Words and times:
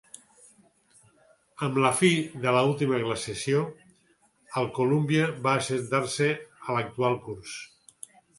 Amb 1.67 1.75
la 1.83 1.91
fi 1.99 2.09
de 2.45 2.53
l'última 2.55 3.01
glaciació 3.03 3.61
el 4.63 4.71
Columbia 4.79 5.29
va 5.45 5.55
assentar-se 5.61 6.31
a 6.39 6.81
l'actual 6.81 7.21
curs. 7.29 7.55